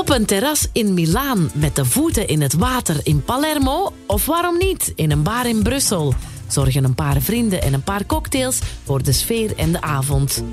[0.00, 4.58] Op een terras in Milaan met de voeten in het water in Palermo of waarom
[4.58, 6.14] niet in een bar in Brussel
[6.48, 10.44] zorgen een paar vrienden en een paar cocktails voor de sfeer en de avond.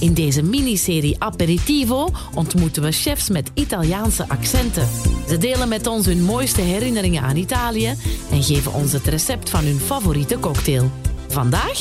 [0.00, 4.88] In deze miniserie Aperitivo ontmoeten we chefs met Italiaanse accenten.
[5.28, 7.94] Ze delen met ons hun mooiste herinneringen aan Italië
[8.30, 10.90] en geven ons het recept van hun favoriete cocktail.
[11.28, 11.78] Vandaag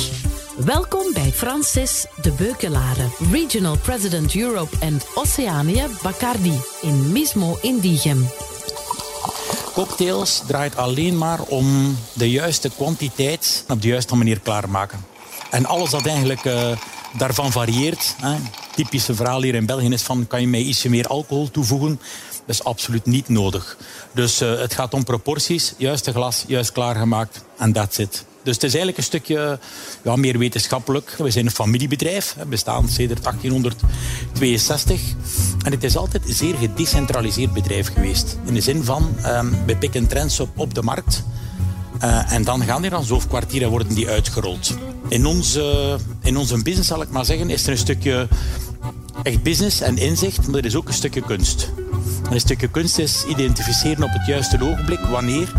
[0.58, 8.28] Welkom bij Francis de Beukelare, Regional President Europe en Oceania Bacardi in Mismo Indigem.
[9.74, 15.06] Cocktails draait alleen maar om de juiste kwantiteit op de juiste manier klaarmaken.
[15.52, 16.72] En alles dat eigenlijk uh,
[17.18, 18.16] daarvan varieert.
[18.22, 18.36] Hè.
[18.76, 22.00] Typische verhaal hier in België is van kan je mij ietsje meer alcohol toevoegen?
[22.46, 23.78] Dat is absoluut niet nodig.
[24.12, 28.26] Dus uh, het gaat om proporties, juiste glas, juist klaargemaakt en that's it.
[28.46, 29.60] Dus het is eigenlijk een stukje
[30.04, 31.16] ja, meer wetenschappelijk.
[31.18, 35.02] We zijn een familiebedrijf, bestaan sinds 1862.
[35.64, 38.38] En het is altijd een zeer gedecentraliseerd bedrijf geweest.
[38.46, 41.24] In de zin van, um, we pikken trends op op de markt.
[42.04, 44.74] Uh, en dan gaan er dan zoveel kwartieren worden die uitgerold.
[45.08, 48.28] In onze, in onze business, zal ik maar zeggen, is er een stukje
[49.24, 51.72] echt business en inzicht, maar er is ook een stukje kunst.
[52.26, 55.54] En een stukje kunst is identificeren op het juiste ogenblik wanneer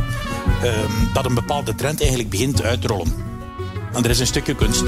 [0.64, 3.14] um, dat een bepaalde trend eigenlijk begint uit te rollen.
[3.92, 4.84] En er is een stukje kunst.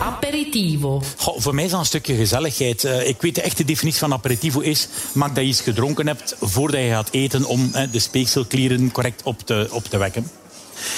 [0.00, 1.02] Aperitivo.
[1.16, 2.84] Goh, voor mij is dat een stukje gezelligheid.
[2.84, 4.88] Uh, ik weet de echte definitie van aperitivo is...
[5.12, 7.44] maak dat je iets gedronken hebt voordat je gaat eten...
[7.44, 10.41] om uh, de speekselklieren correct op te, op te wekken.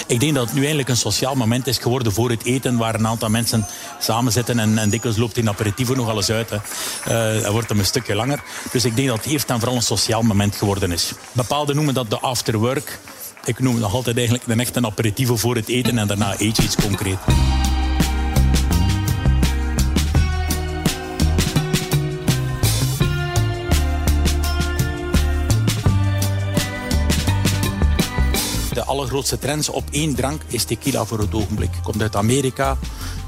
[0.06, 2.94] Ik denk dat het nu eigenlijk een sociaal moment is geworden voor het eten, waar
[2.94, 3.66] een aantal mensen
[3.98, 6.50] samen zitten en, en dikwijls loopt in aperitivo nog alles uit.
[6.50, 6.58] Hè.
[7.40, 8.42] Dat wordt hem een stukje langer.
[8.72, 11.12] Dus ik denk dat het eerst en vooral een sociaal moment geworden is.
[11.32, 12.98] Bepaalden noemen dat de afterwork.
[13.44, 16.56] Ik noem het nog altijd eigenlijk een echte aperitivo voor het eten en daarna eet
[16.56, 17.18] je iets concreet.
[28.82, 31.70] Allergrootste trends op één drank is tequila voor het ogenblik.
[31.82, 32.78] Komt uit Amerika,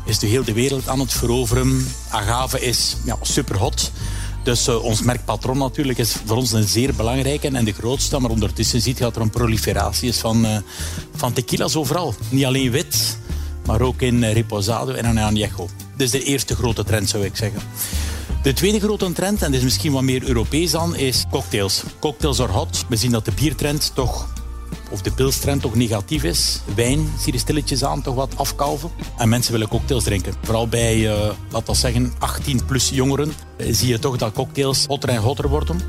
[0.05, 1.87] is de hele wereld aan het veroveren.
[2.11, 3.91] Agave is ja, super hot.
[4.43, 8.19] Dus uh, ons merkpatroon natuurlijk is voor ons een zeer belangrijke en de grootste.
[8.19, 10.57] Maar ondertussen ziet je dat er een proliferatie is van, uh,
[11.15, 12.15] van tequila's overal.
[12.29, 13.19] Niet alleen wit,
[13.67, 15.69] maar ook in uh, Reposado en in Añejo.
[15.97, 17.61] Dus de eerste grote trend zou ik zeggen.
[18.43, 21.83] De tweede grote trend, en dit is misschien wat meer Europees dan, is cocktails.
[21.99, 22.85] Cocktails are hot.
[22.89, 24.29] We zien dat de biertrend toch
[24.91, 26.61] of de pilstrend toch negatief is.
[26.75, 28.91] Wijn zie je stilletjes aan toch wat afkalven.
[29.17, 30.35] En mensen willen cocktails drinken.
[30.43, 34.85] Vooral bij, uh, laten we zeggen, 18 plus jongeren uh, zie je toch dat cocktails
[34.87, 35.81] hotter en hotter worden.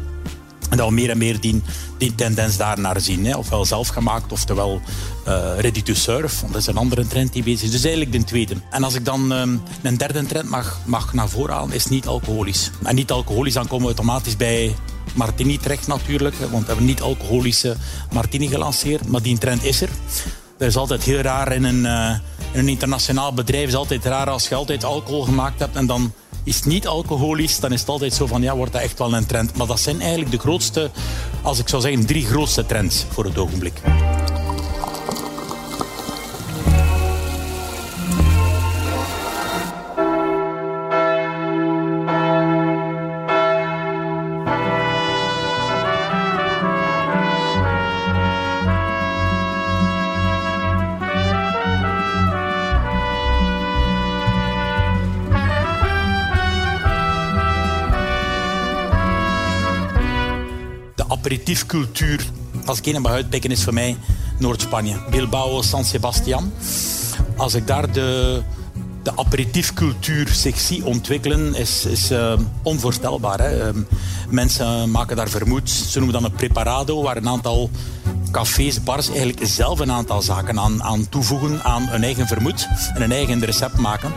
[0.70, 1.62] En dat we meer en meer die,
[1.98, 3.26] die tendens daarnaar zien.
[3.26, 3.36] Hè.
[3.36, 4.82] Ofwel zelfgemaakt, oftewel
[5.28, 6.42] uh, ready to serve.
[6.42, 7.72] Want dat is een andere trend die bezig is.
[7.72, 8.56] Dus eigenlijk de tweede.
[8.70, 12.08] En als ik dan um, een derde trend mag, mag naar voren halen, is niet
[12.08, 12.72] alcoholisch.
[12.84, 14.76] En niet alcoholisch, dan komen we automatisch bij
[15.14, 16.36] martini terecht natuurlijk.
[16.36, 17.76] Want we hebben niet alcoholische
[18.12, 19.08] martini gelanceerd.
[19.08, 19.90] Maar die trend is er.
[20.58, 21.86] Dat is altijd heel raar in een,
[22.52, 23.68] in een internationaal bedrijf.
[23.68, 26.14] Is altijd raar als je altijd alcohol gemaakt hebt en dan
[26.48, 29.14] is het niet alcoholisch, dan is het altijd zo van ja, wordt dat echt wel
[29.14, 29.58] een trend.
[29.58, 30.92] Maar dat zijn eigenlijk de grootste,
[31.42, 33.82] als ik zou zeggen, drie grootste trends voor het ogenblik.
[61.28, 62.26] Aperitiefcultuur,
[62.66, 63.98] als ik een mag uitpikken, is voor mij
[64.40, 64.96] Noord-Spanje.
[65.10, 66.52] Bilbao, San Sebastian.
[67.36, 68.42] Als ik daar de,
[69.04, 72.34] de aperitiefcultuur zich zie ontwikkelen, is, is uh,
[72.64, 73.40] onvoorstelbaar.
[73.40, 73.68] Hè?
[73.68, 73.82] Uh,
[74.30, 75.70] mensen maken daar vermoed.
[75.70, 77.70] Ze noemen dan een preparado, waar een aantal
[78.32, 83.02] cafés, bars eigenlijk zelf een aantal zaken aan, aan toevoegen aan hun eigen vermoed en
[83.02, 84.14] een eigen recept maken.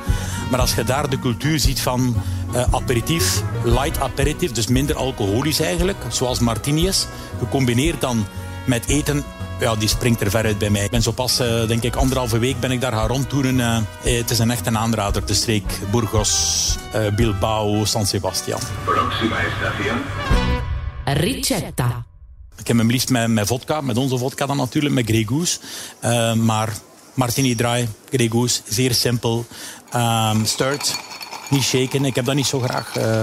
[0.50, 2.16] Maar als je daar de cultuur ziet van
[2.54, 7.06] uh, aperitief, light aperitief, dus minder alcoholisch eigenlijk, zoals martini is,
[7.38, 8.26] gecombineerd dan
[8.64, 9.24] met eten,
[9.60, 10.84] ja, die springt er ver uit bij mij.
[10.84, 13.58] Ik ben zo pas, uh, denk ik, anderhalve week ben ik daar gaan rondtoeren.
[13.58, 16.76] Uh, het is een echte aanrader, de streek Burgos,
[17.16, 18.60] Bilbao, San Sebastian.
[21.04, 22.09] Ricetta.
[22.60, 25.58] Ik heb hem liefst met, met vodka, met onze vodka dan natuurlijk, met Grey Goose.
[26.36, 26.72] maar
[27.14, 29.46] martini dry, Grey Goose, zeer simpel.
[29.94, 30.96] Um, stirred,
[31.50, 32.04] niet shaken.
[32.04, 32.96] Ik heb dat niet zo graag.
[32.96, 33.22] Uh,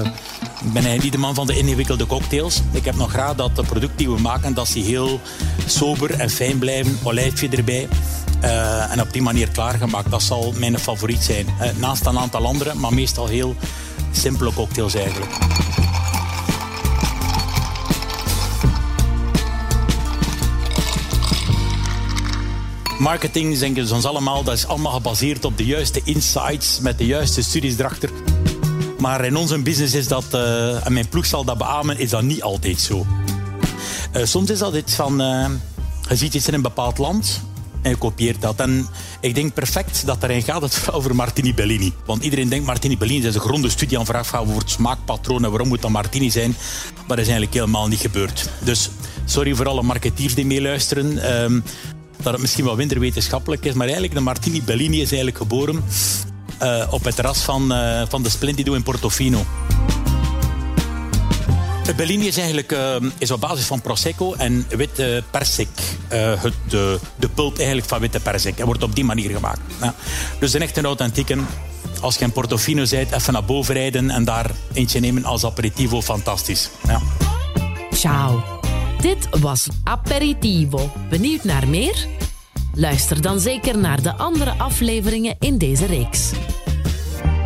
[0.66, 2.62] ik ben niet de man van de ingewikkelde cocktails.
[2.72, 5.20] Ik heb nog graag dat de producten die we maken, dat ze heel
[5.66, 7.00] sober en fijn blijven.
[7.04, 7.88] Olijfje erbij.
[8.44, 10.12] Uh, en op die manier klaargemaakt.
[10.12, 11.46] Dat zal mijn favoriet zijn.
[11.46, 13.56] Uh, naast een aantal andere, maar meestal heel
[14.12, 15.32] simpele cocktails eigenlijk.
[23.00, 27.06] Marketing, denken ze ons allemaal, dat is allemaal gebaseerd op de juiste insights, met de
[27.06, 28.10] juiste studies erachter.
[29.00, 32.22] Maar in onze business is dat, uh, en mijn ploeg zal dat beamen, is dat
[32.22, 33.06] niet altijd zo.
[34.14, 35.50] Uh, soms is dat iets van, uh,
[36.10, 37.42] je ziet iets in een bepaald land
[37.82, 38.60] en je kopieert dat.
[38.60, 38.88] En
[39.20, 41.94] ik denk perfect dat erin gaat het over Martini Bellini.
[42.06, 45.50] Want iedereen denkt Martini Bellini is een gronde studie aan vraag over het smaakpatroon en
[45.50, 46.56] waarom moet dat Martini zijn.
[46.96, 48.50] Maar dat is eigenlijk helemaal niet gebeurd.
[48.64, 48.90] Dus
[49.26, 51.42] sorry voor alle marketeers die meeluisteren.
[51.44, 51.64] Um,
[52.22, 53.74] dat het misschien wat minder wetenschappelijk is.
[53.74, 55.84] Maar eigenlijk, de Martini Bellini is eigenlijk geboren
[56.64, 59.46] uh, op het terras van, uh, van de Splendido in Portofino.
[61.96, 65.68] Bellini is eigenlijk uh, is op basis van Prosecco en witte persik.
[66.10, 67.00] het, de,
[67.34, 68.60] pulp eigenlijk van witte persik.
[68.60, 69.60] En wordt op die manier gemaakt.
[69.82, 69.96] Ja.
[70.40, 71.38] Dus een echt een authentieke.
[72.02, 76.02] Als je in Portofino bent, even naar boven rijden en daar eentje nemen als aperitivo.
[76.02, 76.70] Fantastisch.
[76.88, 77.02] Ja.
[77.92, 78.57] Ciao.
[79.02, 80.90] Dit was Aperitivo.
[81.10, 82.08] Benieuwd naar meer?
[82.74, 86.32] Luister dan zeker naar de andere afleveringen in deze reeks.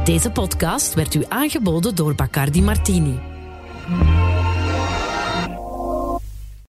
[0.03, 3.19] Deze podcast werd u aangeboden door Bacardi Martini.